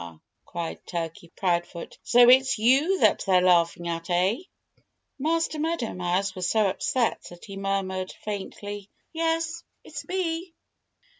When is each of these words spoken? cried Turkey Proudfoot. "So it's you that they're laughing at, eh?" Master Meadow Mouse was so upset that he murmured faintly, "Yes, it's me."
cried 0.47 0.83
Turkey 0.87 1.31
Proudfoot. 1.37 1.99
"So 2.01 2.27
it's 2.27 2.57
you 2.57 3.01
that 3.01 3.23
they're 3.27 3.39
laughing 3.43 3.87
at, 3.87 4.09
eh?" 4.09 4.37
Master 5.19 5.59
Meadow 5.59 5.93
Mouse 5.93 6.33
was 6.33 6.49
so 6.49 6.69
upset 6.69 7.27
that 7.29 7.45
he 7.45 7.55
murmured 7.55 8.11
faintly, 8.11 8.89
"Yes, 9.13 9.63
it's 9.83 10.03
me." 10.07 10.55